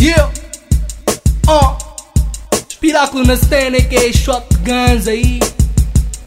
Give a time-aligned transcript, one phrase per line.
[0.00, 0.32] Yeah.
[1.46, 1.76] Oh.
[2.66, 5.38] Espiráculo na cena que é shotguns aí.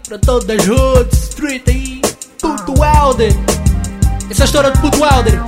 [0.07, 1.99] Para todas as hoods, street aí.
[2.39, 3.33] Puto Wilder.
[4.29, 5.41] Essa é história de Puto Wilder.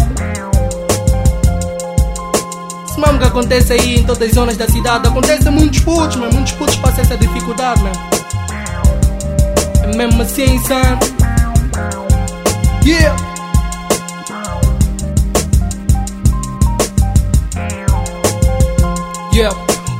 [2.89, 5.07] Isso mesmo que acontece aí em todas as zonas da cidade.
[5.07, 7.95] Acontece muitos putos, mas muitos putos passam essa dificuldade, mano.
[9.83, 10.97] É mesmo assim, son.
[12.83, 13.34] Yeah.
[19.35, 19.53] Yeah,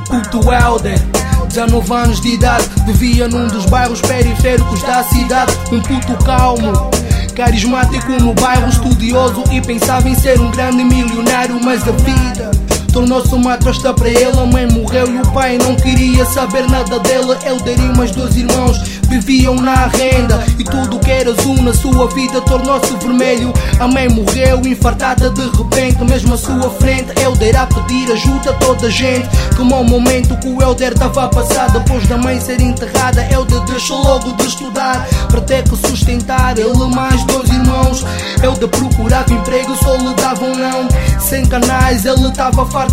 [0.08, 0.98] culto Helder.
[1.48, 5.52] 19 anos de idade, vivia num dos bairros periféricos da cidade.
[5.70, 6.72] Um puto calmo,
[7.34, 11.60] carismático no bairro, estudioso e pensava em ser um grande milionário.
[11.62, 12.50] Mas a vida
[12.96, 14.40] tornou-se uma trosta para ele.
[14.40, 17.36] A mãe morreu e o pai não queria saber nada dele.
[17.44, 22.08] Helder e mais dois irmãos viviam na renda e tudo que era azul na sua
[22.08, 23.52] vida tornou-se vermelho.
[23.78, 27.12] A mãe morreu infartada de repente, mesmo à sua frente.
[27.20, 29.28] Helder a pedir ajuda a toda a gente.
[29.58, 33.60] Como ao momento que o Helder estava a passar, depois da mãe ser enterrada, Helder
[33.66, 38.04] deixou logo de estudar para ter que sustentar ele mais dois irmãos.
[38.42, 40.88] Helder procurava emprego, só lhe davam não.
[41.20, 42.85] Sem canais, ele estava farto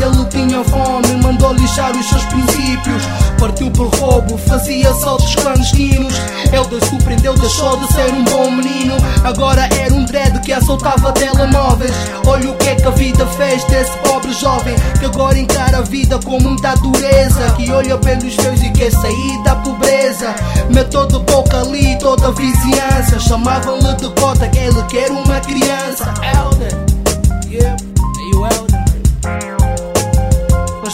[0.00, 3.02] ele tinha fome, mandou lixar os seus princípios.
[3.38, 6.14] Partiu por roubo, fazia saltos clandestinos.
[6.52, 8.94] Helder surpreendeu, deixou de ser um bom menino.
[9.24, 11.92] Agora era um dread que assaltava telemóveis.
[12.26, 15.82] Olha o que é que a vida fez desse pobre jovem que agora encara a
[15.82, 17.50] vida com muita dureza.
[17.56, 20.34] Que olha pelos seus e quer sair da pobreza.
[20.70, 23.18] Metou de boca ali toda a vizinhança.
[23.20, 26.14] Chamavam-lhe de cota que ele quer uma criança.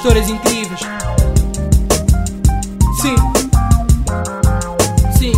[0.05, 0.81] Histórias incríveis.
[3.01, 3.17] Sim.
[5.19, 5.33] Sim.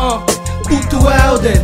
[0.00, 0.18] Oh.
[0.66, 1.62] Puto Helder,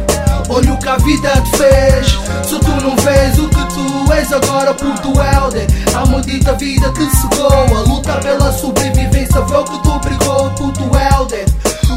[0.51, 2.19] olha o que a vida te fez.
[2.47, 7.07] Se tu não vês o que tu és agora, puto Helder, a maldita vida te
[7.17, 7.79] cegou.
[7.79, 11.47] A luta pela sobrevivência foi o que tu brigou, puto Helder.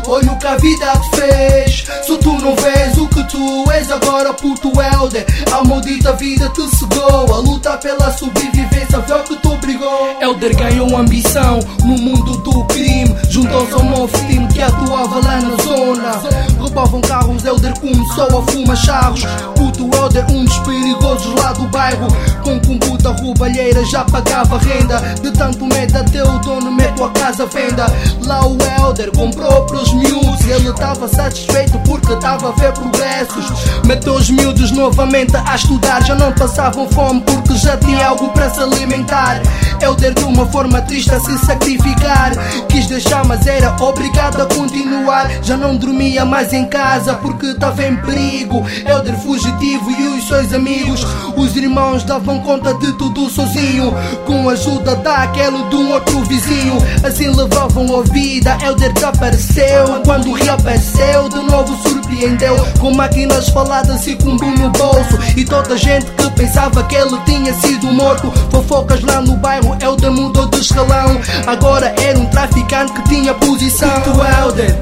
[0.07, 1.83] Olha o que a vida te fez.
[2.05, 6.65] Se tu não vês o que tu és agora, puto Helder, a maldita vida te
[6.77, 7.33] cegou.
[7.33, 10.17] A luta pela sobrevivência foi o que tu brigou.
[10.21, 13.15] Helder ganhou ambição no mundo do crime.
[13.29, 16.21] Juntou-se ao novo time que atuava lá na zona.
[16.59, 19.25] Roubavam carros, Helder começou a fumar charros.
[19.55, 22.07] Puto Helder, um dos perigosos lá do bairro.
[22.43, 24.99] Com computa roubalheira já pagava renda.
[25.21, 27.85] De tanto medo até o dono meteu a casa à venda.
[28.23, 30.47] Lá o Helder comprou pros miúdos.
[30.47, 33.45] Ele estava satisfeito porque estava a ver progressos.
[33.85, 36.03] Meteu os miúdos novamente a estudar.
[36.03, 39.41] Já não passavam fome porque já tinha algo para se alimentar.
[39.81, 42.31] Helder de uma forma triste a se sacrificar.
[42.69, 45.29] Quis deixar, mas era obrigado a continuar.
[45.43, 48.65] Já não dormia mais em casa porque estava em perigo.
[48.85, 51.05] Helder fugitivo e os seus amigos.
[51.35, 53.93] Os irmãos davam conta de tudo sozinho.
[54.25, 56.77] Com a ajuda daquele de um outro vizinho.
[57.03, 58.57] Assim levavam a vida.
[58.63, 60.01] Helder desapareceu.
[60.05, 62.55] Quando reapareceu, de novo surpreendeu.
[62.79, 65.17] Com máquinas faladas e com no bolso.
[65.35, 68.31] E toda a gente que pensava que ele tinha sido morto.
[68.51, 71.19] Fofocas lá no bairro, Helder mudou de escalão.
[71.45, 73.89] Agora era um traficante que tinha posição.
[74.01, 74.75] Puto Helder,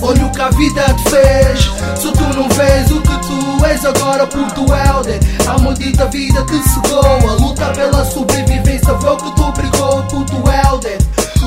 [0.00, 1.70] olha o que a vida te fez.
[2.00, 6.62] Se tu não vês o que tu és agora, puto Helder, a maldita vida te
[6.68, 7.30] cegou.
[7.30, 10.98] A luta pela sobrevivência foi o que tu brigou, puto Helder.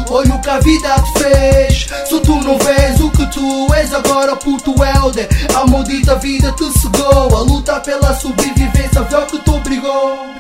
[0.10, 1.88] Olha o que a vida te fez.
[2.08, 6.72] Se tu não vês o que tu és agora, puto Helder, a maldita vida te
[6.80, 7.36] cegou.
[7.36, 10.36] A luta pela sobrevivência foi o que tu brigou.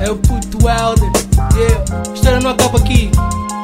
[0.00, 1.10] É o puto Helder.
[1.54, 1.84] Yeah.
[2.08, 3.10] A história não acaba aqui.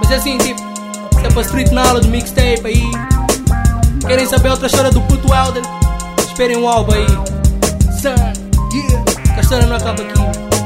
[0.03, 3.14] Mas é assim, tipo, isso é para street knowledge, mixtape aí.
[4.07, 5.63] Querem saber outra história do puto Helder?
[6.19, 7.07] Esperem um álbum aí.
[8.01, 8.15] Son,
[8.73, 9.05] yeah.
[9.23, 10.64] Que a história não acaba aqui.